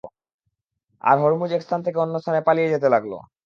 আর 1.03 1.17
Hormuzan 1.17 1.55
এক 1.55 1.61
স্থান 1.63 1.79
থেকে 1.85 1.97
অন্য 1.99 2.15
স্থানে 2.19 2.39
পালিয়ে 2.47 2.71
যেতে 2.73 2.87
লাগল। 2.89 3.13